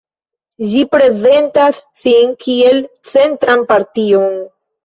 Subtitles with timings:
[0.71, 2.81] Ĝi prezentas sin kiel
[3.15, 4.29] centran partion.